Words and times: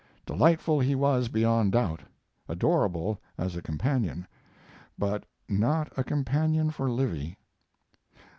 Delightful 0.25 0.79
he 0.79 0.95
was 0.95 1.27
beyond 1.29 1.73
doubt, 1.73 2.01
adorable 2.49 3.19
as 3.37 3.55
a 3.55 3.61
companion, 3.61 4.25
but 4.97 5.25
not 5.47 5.93
a 5.95 6.03
companion 6.03 6.71
for 6.71 6.89
Livy. 6.89 7.37